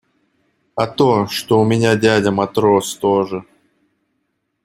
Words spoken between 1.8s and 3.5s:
дядя матрос тоже.